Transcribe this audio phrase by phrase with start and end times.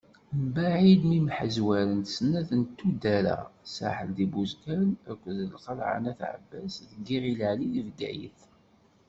[0.45, 3.37] Mbeɛd mi mḥezwarent snat n tuddar-a
[3.75, 8.39] Saḥel di Buzgan akked Lqelɛa n At Ɛebbas deg Yiɣil Ɛli di Bgayet.